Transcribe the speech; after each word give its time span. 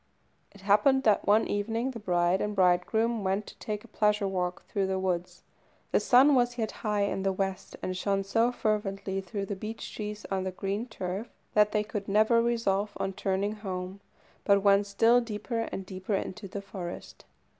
It 0.51 0.61
happened 0.61 1.03
that 1.03 1.27
one 1.27 1.45
evening 1.47 1.91
the 1.91 1.99
bride 1.99 2.41
and 2.41 2.55
bridegroom 2.55 3.23
went 3.23 3.45
to 3.45 3.55
take 3.59 3.83
a 3.83 3.87
pleasure 3.87 4.27
walk 4.27 4.65
through 4.65 4.87
the 4.87 4.97
woods. 4.97 5.43
The 5.91 5.99
sun 5.99 6.33
was 6.33 6.57
yet 6.57 6.71
high 6.81 7.03
in 7.03 7.21
the 7.21 7.31
west, 7.31 7.75
and 7.83 7.95
shone 7.95 8.23
so 8.23 8.51
fervently 8.51 9.21
through 9.21 9.45
the 9.45 9.55
beech 9.55 9.93
trees 9.95 10.25
on 10.31 10.43
the 10.43 10.49
green 10.49 10.87
turf 10.87 11.29
that 11.53 11.71
they 11.71 11.83
could 11.83 12.07
never 12.07 12.41
resolve 12.41 12.93
on 12.97 13.13
turning 13.13 13.57
home, 13.57 13.99
but 14.43 14.63
went 14.63 14.87
still 14.87 15.21
deeper 15.21 15.69
and 15.71 15.85
deeper 15.85 16.15
into 16.15 16.47
the 16.47 16.63
forest. 16.63 17.25